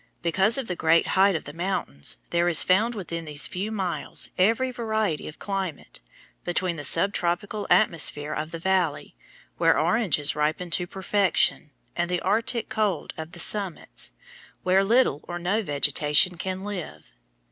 Because 0.23 0.57
of 0.57 0.65
the 0.67 0.75
great 0.75 1.05
height 1.09 1.35
of 1.35 1.43
the 1.43 1.53
mountains, 1.53 2.17
there 2.31 2.49
is 2.49 2.63
found 2.63 2.95
within 2.95 3.25
these 3.25 3.45
few 3.45 3.69
miles 3.69 4.29
every 4.35 4.71
variety 4.71 5.27
of 5.27 5.37
climate 5.37 5.99
between 6.43 6.75
the 6.75 6.83
sub 6.83 7.13
tropical 7.13 7.67
atmosphere 7.69 8.33
of 8.33 8.49
the 8.49 8.57
valley, 8.57 9.15
where 9.57 9.77
oranges 9.79 10.35
ripen 10.35 10.71
to 10.71 10.87
perfection, 10.87 11.69
and 11.95 12.09
the 12.09 12.19
arctic 12.21 12.67
cold 12.67 13.13
of 13.15 13.33
the 13.33 13.39
summits, 13.39 14.13
where 14.63 14.83
little 14.83 15.23
or 15.27 15.37
no 15.37 15.61
vegetation 15.61 16.35
can 16.35 16.63
live. 16.63 17.11